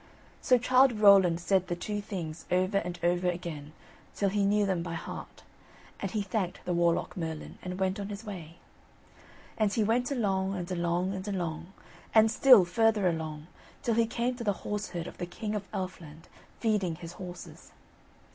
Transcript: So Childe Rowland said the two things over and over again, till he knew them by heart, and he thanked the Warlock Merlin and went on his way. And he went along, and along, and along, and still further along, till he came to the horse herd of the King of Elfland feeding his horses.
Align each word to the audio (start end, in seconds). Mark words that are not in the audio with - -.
So 0.41 0.57
Childe 0.57 0.93
Rowland 0.99 1.39
said 1.39 1.67
the 1.67 1.75
two 1.75 2.01
things 2.01 2.45
over 2.49 2.79
and 2.79 2.97
over 3.03 3.29
again, 3.29 3.71
till 4.15 4.29
he 4.29 4.47
knew 4.47 4.65
them 4.65 4.81
by 4.81 4.95
heart, 4.95 5.43
and 5.99 6.09
he 6.09 6.23
thanked 6.23 6.65
the 6.65 6.73
Warlock 6.73 7.15
Merlin 7.15 7.59
and 7.61 7.79
went 7.79 7.99
on 7.99 8.09
his 8.09 8.25
way. 8.25 8.55
And 9.59 9.71
he 9.71 9.83
went 9.83 10.09
along, 10.09 10.55
and 10.55 10.71
along, 10.71 11.13
and 11.13 11.27
along, 11.27 11.71
and 12.15 12.31
still 12.31 12.65
further 12.65 13.07
along, 13.07 13.45
till 13.83 13.93
he 13.93 14.07
came 14.07 14.33
to 14.37 14.43
the 14.43 14.53
horse 14.65 14.87
herd 14.89 15.05
of 15.05 15.19
the 15.19 15.27
King 15.27 15.53
of 15.53 15.67
Elfland 15.71 16.27
feeding 16.59 16.95
his 16.95 17.13
horses. 17.21 17.71